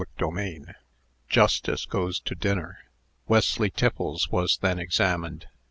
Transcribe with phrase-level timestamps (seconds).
[0.17, 0.63] CHAPTER III.
[1.29, 2.79] JUSTICE GOES TO DINNER.
[3.27, 5.45] Wesley Tiffles was then examined.